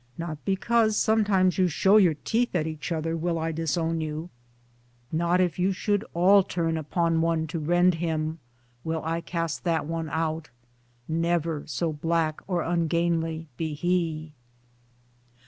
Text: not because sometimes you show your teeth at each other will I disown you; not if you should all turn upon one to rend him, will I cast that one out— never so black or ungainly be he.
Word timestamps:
not 0.17 0.43
because 0.45 0.97
sometimes 0.97 1.59
you 1.59 1.67
show 1.67 1.97
your 1.97 2.15
teeth 2.15 2.55
at 2.55 2.65
each 2.65 2.91
other 2.91 3.15
will 3.15 3.37
I 3.37 3.51
disown 3.51 4.01
you; 4.01 4.31
not 5.11 5.39
if 5.39 5.59
you 5.59 5.71
should 5.71 6.03
all 6.15 6.41
turn 6.41 6.75
upon 6.75 7.21
one 7.21 7.45
to 7.45 7.59
rend 7.59 7.93
him, 7.93 8.39
will 8.83 9.03
I 9.05 9.21
cast 9.21 9.63
that 9.65 9.85
one 9.85 10.09
out— 10.09 10.49
never 11.07 11.65
so 11.67 11.93
black 11.93 12.41
or 12.47 12.63
ungainly 12.63 13.47
be 13.57 13.75
he. 13.75 14.33